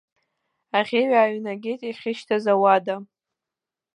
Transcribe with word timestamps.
Аӷьеҩ 0.77 1.09
ааҩнгеит 1.17 1.81
иахьышьҭаз 1.83 2.45
ауада. 2.53 2.95